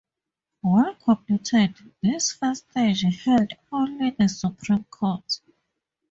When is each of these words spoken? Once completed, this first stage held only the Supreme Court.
Once 0.63 0.97
completed, 1.03 1.75
this 2.01 2.31
first 2.31 2.67
stage 2.71 3.03
held 3.23 3.51
only 3.71 4.09
the 4.09 4.27
Supreme 4.27 4.83
Court. 4.85 5.39